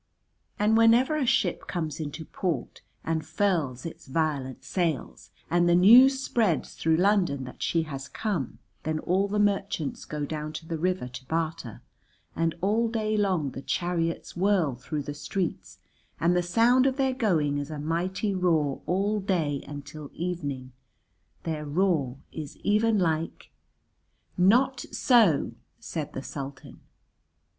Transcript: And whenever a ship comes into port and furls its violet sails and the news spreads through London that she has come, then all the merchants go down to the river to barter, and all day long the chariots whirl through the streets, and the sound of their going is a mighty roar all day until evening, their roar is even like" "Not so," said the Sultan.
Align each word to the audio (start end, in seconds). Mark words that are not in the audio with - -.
And 0.57 0.75
whenever 0.77 1.15
a 1.15 1.27
ship 1.27 1.67
comes 1.67 1.99
into 1.99 2.25
port 2.25 2.81
and 3.03 3.23
furls 3.23 3.85
its 3.85 4.07
violet 4.07 4.63
sails 4.65 5.29
and 5.47 5.69
the 5.69 5.75
news 5.75 6.19
spreads 6.23 6.73
through 6.73 6.97
London 6.97 7.43
that 7.43 7.61
she 7.61 7.83
has 7.83 8.07
come, 8.07 8.57
then 8.81 8.97
all 8.97 9.27
the 9.27 9.37
merchants 9.37 10.05
go 10.05 10.25
down 10.25 10.53
to 10.53 10.67
the 10.67 10.79
river 10.79 11.07
to 11.07 11.25
barter, 11.27 11.83
and 12.35 12.55
all 12.61 12.87
day 12.89 13.15
long 13.15 13.51
the 13.51 13.61
chariots 13.61 14.35
whirl 14.35 14.73
through 14.73 15.03
the 15.03 15.13
streets, 15.13 15.77
and 16.19 16.35
the 16.35 16.41
sound 16.41 16.87
of 16.87 16.97
their 16.97 17.13
going 17.13 17.59
is 17.59 17.69
a 17.69 17.77
mighty 17.77 18.33
roar 18.33 18.81
all 18.87 19.19
day 19.19 19.63
until 19.67 20.09
evening, 20.15 20.71
their 21.43 21.63
roar 21.63 22.17
is 22.31 22.57
even 22.63 22.97
like" 22.97 23.51
"Not 24.35 24.79
so," 24.91 25.51
said 25.79 26.13
the 26.13 26.23
Sultan. 26.23 26.81